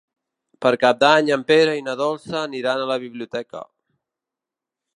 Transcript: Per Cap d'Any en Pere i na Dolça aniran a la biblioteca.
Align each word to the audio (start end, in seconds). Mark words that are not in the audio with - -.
Per 0.65 0.69
Cap 0.83 1.01
d'Any 1.03 1.29
en 1.35 1.43
Pere 1.51 1.75
i 1.81 1.85
na 1.89 1.95
Dolça 2.01 2.35
aniran 2.39 2.81
a 2.81 2.89
la 2.93 2.99
biblioteca. 3.07 3.65